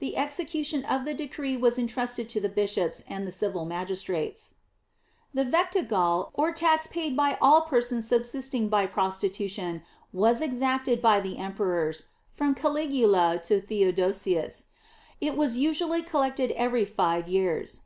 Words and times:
The 0.00 0.18
execution 0.18 0.84
of 0.84 1.06
the 1.06 1.14
decree 1.14 1.56
was 1.56 1.78
intrusted 1.78 2.28
to 2.28 2.40
the 2.42 2.50
bishops 2.50 3.02
and 3.08 3.26
the 3.26 3.30
civil 3.30 3.64
magistrates. 3.64 4.54
The 5.32 5.46
vectigal 5.46 6.28
or 6.34 6.52
tax 6.52 6.86
paid 6.86 7.16
by 7.16 7.38
all 7.40 7.62
persons 7.62 8.06
subsisting 8.06 8.68
by 8.68 8.84
prostitution 8.84 9.82
was 10.12 10.42
exacted 10.42 11.00
by 11.00 11.20
the 11.20 11.38
emperors, 11.38 12.02
from 12.34 12.54
Caligula 12.54 13.40
to 13.44 13.62
Theodosius. 13.62 14.66
It 15.22 15.38
was 15.38 15.56
usually 15.56 16.02
collected 16.02 16.50
every 16.50 16.84
five 16.84 17.26
years. 17.26 17.80